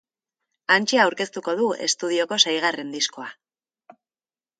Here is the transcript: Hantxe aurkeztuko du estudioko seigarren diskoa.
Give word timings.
Hantxe 0.75 1.01
aurkeztuko 1.01 1.53
du 1.59 1.67
estudioko 1.87 2.39
seigarren 2.47 2.89
diskoa. 2.97 3.29